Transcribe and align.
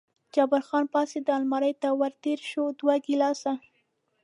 جبار 0.33 0.61
خان 0.67 0.85
پاڅېد، 0.93 1.25
المارۍ 1.37 1.73
ته 1.81 1.89
ور 1.99 2.13
تېر 2.23 2.39
شو، 2.49 2.63
دوه 2.79 2.95
ګیلاسه. 3.05 3.53